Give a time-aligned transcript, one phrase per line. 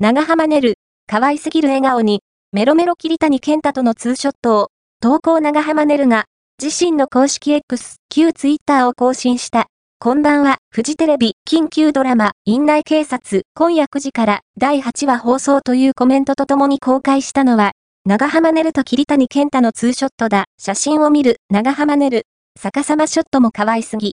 [0.00, 0.74] 長浜ねる、
[1.08, 4.68] 可愛すぎる笑顔に、メロメロ桐谷健太とのツーショットを、
[5.00, 6.26] 投稿長浜ねるが、
[6.62, 9.66] 自身の公式 X、旧ツイッターを更新した。
[9.98, 17.72] こんばんは、フジテレビ、緊急ドラマ、院内警察、今夜9時から第8話放送というコメントとともに公開したのは、
[18.04, 20.44] 長浜ねると桐谷健太のツーショットだ。
[20.60, 22.22] 写真を見る、長浜ねる。
[22.62, 24.06] 逆さまショットも可愛すぎ。